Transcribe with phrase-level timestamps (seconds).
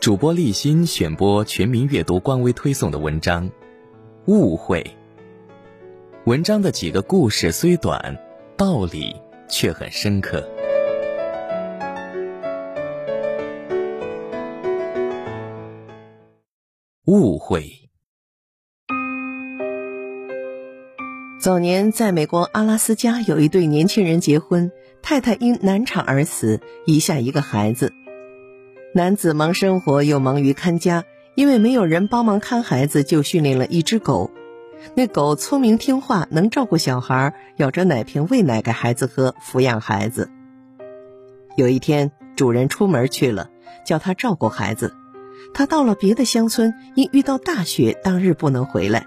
[0.00, 3.48] 主播立新选播全民阅读官微推送的文章
[4.26, 4.80] 《误会》。
[6.24, 8.16] 文章的几个故事虽短，
[8.56, 9.16] 道理
[9.48, 10.48] 却很深刻。
[17.06, 17.68] 误会。
[21.40, 24.70] 早年在美国阿拉斯加，有一对年轻人结婚，
[25.02, 27.92] 太太因难产而死，遗下一个孩子。
[28.94, 34.30] 男子忙生活又忙于看家，因为没有人帮忙看孩子，就训练了一只狗。
[34.94, 40.30] 那狗聪明听话，能照顾小孩，咬着奶瓶喂奶给孩子喝，抚养孩子。
[41.56, 43.50] 有一天，主人出门去了，
[43.84, 44.94] 叫他照顾孩子。
[45.52, 49.06] 他到了别的乡村，因遇到大雪，当日不能回来。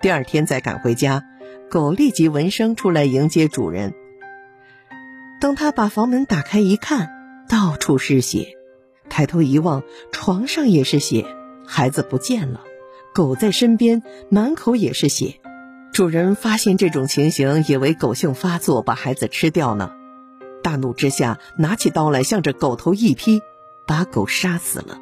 [0.00, 1.22] 第二天再赶回家，
[1.70, 3.94] 狗立即闻声出来迎接主人。
[5.40, 7.10] 当他把房门打开一看，
[7.48, 8.56] 到处是血。
[9.14, 11.24] 抬头一望，床上也是血，
[11.64, 12.62] 孩子不见了，
[13.14, 15.36] 狗在身边，满口也是血。
[15.92, 19.92] 主人发现这种情形，以为狗性发作，把孩子吃掉呢。
[20.64, 23.40] 大怒之下，拿起刀来，向着狗头一劈，
[23.86, 24.98] 把狗杀死了。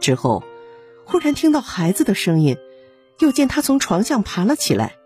[0.00, 0.44] 之后，
[1.06, 2.58] 忽然听到孩子的声音，
[3.20, 4.96] 又见他从床上爬了起来，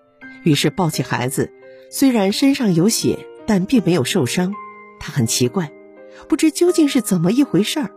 [0.43, 1.53] 于是抱起孩子，
[1.93, 4.55] 虽然身上有血，但并没有受伤。
[4.99, 5.71] 他很奇怪，
[6.29, 7.91] 不知究竟是怎么一回事儿。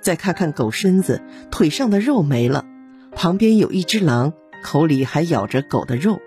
[0.00, 2.64] 再看看狗身子，腿上的肉没了，
[3.12, 4.32] 旁边有一只狼，
[4.62, 6.20] 口里还咬着狗的肉。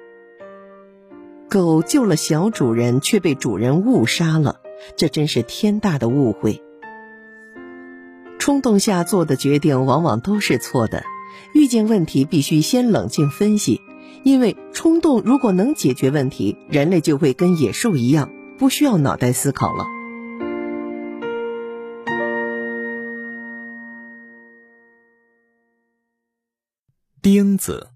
[1.50, 4.61] 狗救了小主人，却被主人误杀了，
[4.95, 6.61] 这真是天大的误会。
[8.39, 11.03] 冲动下做的决定往往都是错的，
[11.53, 13.81] 遇见问题必须先冷静分析，
[14.23, 19.85] 因为冲动如果能解决问题，人类就会跟野兽一样，不需要脑袋思考了。
[27.24, 27.90] 钉子。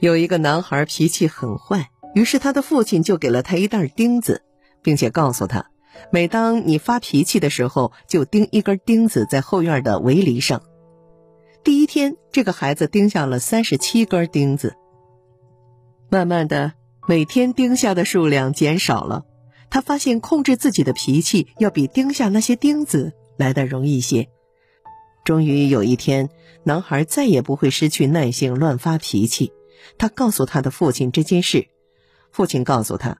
[0.00, 4.42] 有一个男孩脾气很坏，于是他的父亲就给了他一袋钉子，
[4.82, 5.70] 并且告诉他，
[6.10, 10.62] 每当你发脾气的时候，就钉一根钉子在后院的围篱上。
[11.62, 14.74] 第一天，这个孩子钉下了三十七根钉子。
[16.08, 16.72] 慢慢的，
[17.06, 19.24] 每天钉下的数量减少了，
[19.70, 24.28] 他发现控制自己的脾气要比钉下那些钉子来的容易些。
[25.26, 26.30] 终于有一天，
[26.62, 29.52] 男孩再也不会失去耐性、乱发脾气。
[29.98, 31.66] 他告诉他的父亲这件事，
[32.30, 33.18] 父亲告诉他：“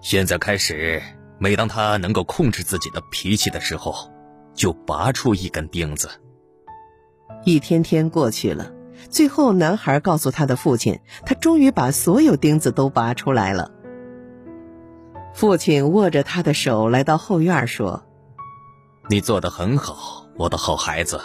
[0.00, 1.02] 现在开始，
[1.38, 4.08] 每当他能够控制自己的脾气的时候，
[4.54, 6.08] 就拔出一根钉子。”
[7.44, 8.72] 一天天过去了，
[9.10, 13.72] 最后男孩告诉他的父亲，他终于把所有钉子都拔出来了。
[15.34, 18.04] 父亲握着他的手来到后院说
[19.12, 21.20] ：“你做的很好。”我的好孩子，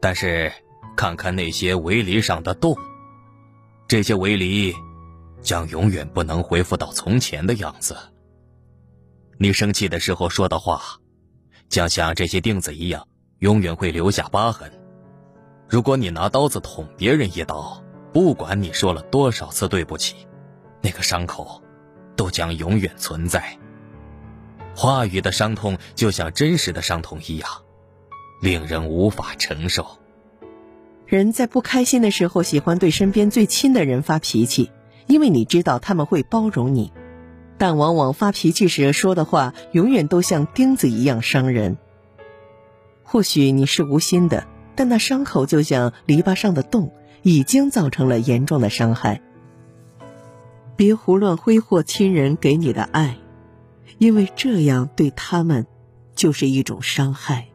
[0.00, 0.52] 但是
[0.96, 2.76] 看看那些围篱上的洞，
[3.86, 4.74] 这些围篱
[5.40, 7.96] 将永远不能恢复到从前的样子。
[9.38, 10.82] 你生气的时候说的话，
[11.68, 13.06] 将像这些钉子一样，
[13.38, 14.68] 永远会留下疤痕。
[15.68, 17.80] 如果你拿刀子捅别人一刀，
[18.12, 20.26] 不管你说了多少次对不起，
[20.82, 21.62] 那个伤口
[22.16, 23.56] 都将永远存在。
[24.78, 27.50] 话语的伤痛就像真实的伤痛一样。
[28.40, 29.84] 令人无法承受。
[31.04, 34.70] 人在不开心的时候，喜欢对身边最亲的人发脾气，
[35.08, 36.92] 因为你知道他们会包容你。
[37.58, 41.76] 但往往发脾气时说的话，永远都像钉子一样伤人。
[43.02, 44.46] 或许你是无心的，
[44.76, 49.22] 但那伤口就像篱笆上的洞，已经造成了严重的伤害。
[50.76, 53.16] 别胡乱挥霍亲人给你的爱，
[53.98, 55.66] 因为这样对他们
[56.14, 57.48] 就是一种伤害。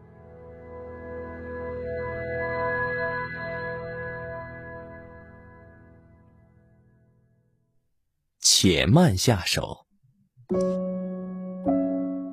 [8.40, 9.80] 且慢下手。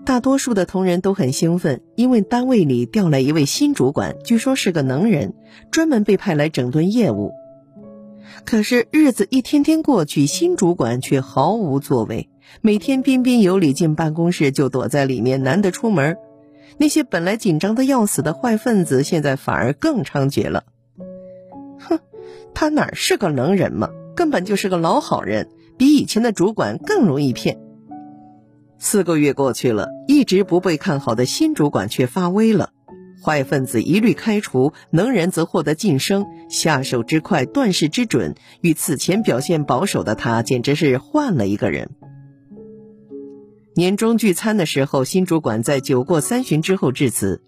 [0.05, 5.35] 大多数的同仁都很兴奋，因为单位里调来一位新主管，据说是个能人，
[5.73, 7.33] 专门被派来整顿业务。
[8.45, 12.30] 可是日子一天天过去，新主管却毫无作为，
[12.61, 16.17] 每天彬彬有礼进办公室就躲在里面，难得出门。
[16.79, 20.65] 那些本来紧张的要死的坏分子，现在反而更猖獗了。
[21.79, 21.99] 哼，
[22.55, 25.49] 他哪是个能人嘛，根本就是个老好人。
[25.79, 27.59] 比以前的主管更容易骗。
[28.79, 32.71] 四个月过去了，一直不被看好的新主管却发威了，
[33.25, 41.91] 坏分子一律开除，能人则获得晋升，下手之快，断事之准，与此前表现保守的他简直是换了一个人。
[43.81, 47.43] 年终聚餐的时候，新主管在酒过三巡之后致辞，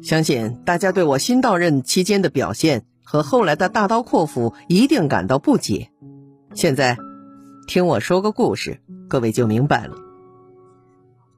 [0.00, 5.90] 相信大家对我新到任期间的表现和后来的大刀阔斧一定感到不解。
[6.54, 6.96] 现在，
[7.66, 9.96] 听我说个故事，各位就明白了。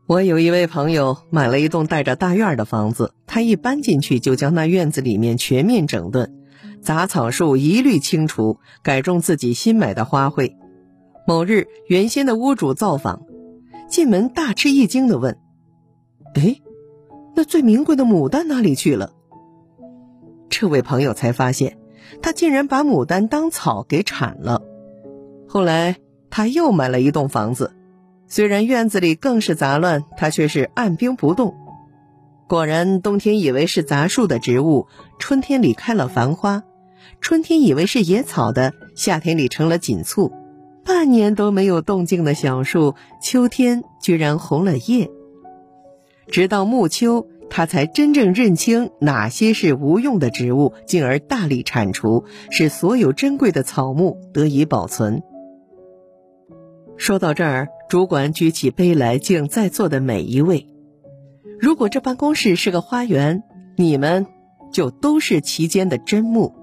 [0.06, 6.32] 我有一位朋友买了一栋带着大院的房子，他一搬进去就将那院子里面全面整顿，
[6.80, 10.52] 杂草树一律清除，改种自己新买的花卉。
[11.26, 13.22] 某日，原先的屋主造访，
[13.92, 15.36] 进门大吃一惊的问
[16.34, 16.56] ：“哎，
[17.36, 19.12] 那最名贵的牡丹哪里去了？”
[20.48, 21.76] 这位朋友才发现，
[22.22, 24.62] 他竟然把牡丹当草给铲了。
[25.46, 25.96] 后来
[26.30, 27.74] 他又买了一栋房子，
[28.26, 31.54] 虽然院子里更是杂乱，他却是按兵不动。
[32.48, 34.86] 果然，冬天以为是杂树的植物，
[35.18, 36.62] 春天里开了繁花；
[37.20, 40.32] 春天以为是野草的，夏天里成了锦簇。
[40.84, 45.11] 半年都没有动静的小树，秋天居然红了叶。
[46.29, 55.23] 直到暮秋，他才真正认清哪些是无用的植物，进而大力铲除，使所有珍贵的草木得以保存。
[56.96, 60.67] 说到这儿，主管举起杯来敬在座的每一位。
[61.61, 63.43] 如果这办公室是个花园，
[63.76, 64.26] 你们
[64.73, 66.55] 就都是其间的真木。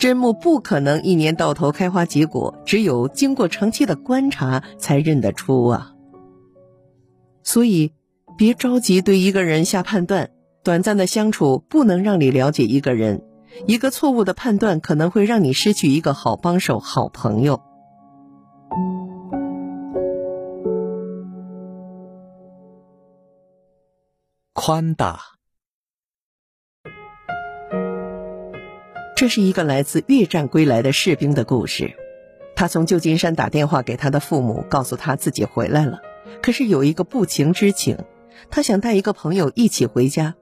[0.00, 5.92] 真木不可能一年到头开花结果，只有经过长期的观察才认得出啊。
[7.42, 7.92] 所以，
[8.38, 10.30] 别着急对一个人下判断。
[10.62, 13.22] 短暂的相处不能让你了解一个人，
[13.66, 17.60] 一个错误的判断可能会让你失去一个好帮手、好朋友。
[24.54, 25.39] 宽大。
[29.20, 31.92] 这是一个来自越战归来的士兵的故事。
[32.56, 36.00] 他从旧金山打电话给他的父母，告诉他自己回来了。
[36.40, 37.98] 可是有一个不情之请，
[38.48, 40.36] 他想带一个朋友一起回家。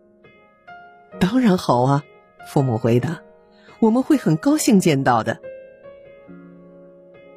[1.19, 2.05] 当然好啊，
[2.47, 3.21] 父母回答
[3.83, 5.41] ：“我们会很高兴见到的。”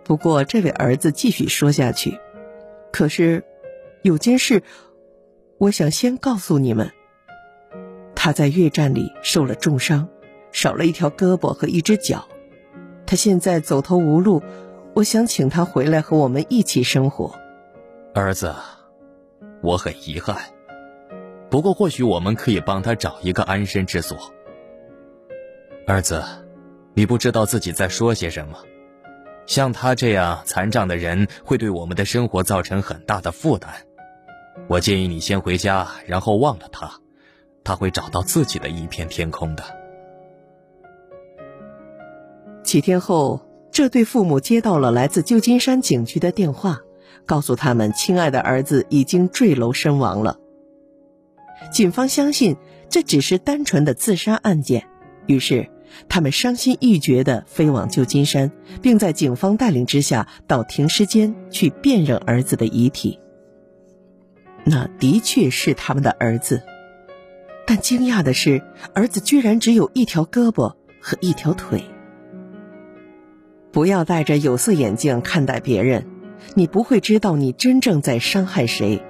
[0.06, 2.20] 不过，这位儿子继续说下去
[2.94, 3.44] ：“可是，
[4.04, 4.62] 有件事，
[5.58, 6.92] 我想先告诉你们。
[8.14, 10.08] 他在越战里受了重伤。”
[10.52, 12.28] 少了一条胳膊和一只脚，
[13.06, 14.42] 他现在走投无路。
[14.94, 17.34] 我想请他回来和我们一起生活。
[18.14, 18.54] 儿子，
[19.62, 20.38] 我很遗憾，
[21.50, 24.18] 不过或许我们可以帮他找一个安身之所。
[25.88, 26.22] 儿子，
[26.94, 28.58] 你不知道自己在说些什么。
[29.46, 33.72] 像他这样残障的人会对我们的生活造成很大的负担。
[34.68, 36.92] 我建议你先回家，然后忘了他，
[37.64, 39.64] 他会找到自己的一片天空的。
[42.72, 46.80] 几天后，这对父母接到了来自旧金山警局的电话，
[47.26, 50.40] 告诉他们亲爱的儿子已经坠楼身亡了。
[51.70, 52.56] 警方相信
[52.90, 54.88] 这只是单纯的自杀案件，
[55.26, 55.70] 于是
[56.08, 58.50] 他们伤心欲绝地飞往旧金山，
[58.82, 63.20] 并在警方带领之下到停尸间去辨认儿子的遗体。
[64.64, 66.64] 那的确是他们的儿子，
[67.68, 68.64] 但惊讶的是，
[68.94, 71.84] 儿子居然只有一条胳膊和一条腿。
[73.72, 76.06] 不要戴着有色眼镜看待别人，
[76.56, 79.02] 你不会知道你真正在伤害谁。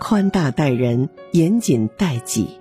[0.00, 2.60] 宽大待人，严谨待己。